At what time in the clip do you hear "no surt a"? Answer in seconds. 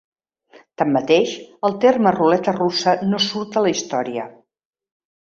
3.11-3.63